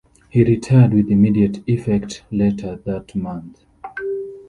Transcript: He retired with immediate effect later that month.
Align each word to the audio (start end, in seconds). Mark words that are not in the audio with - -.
He 0.31 0.43
retired 0.43 0.95
with 0.95 1.11
immediate 1.11 1.59
effect 1.69 2.23
later 2.31 2.77
that 2.87 3.15
month. 3.15 3.59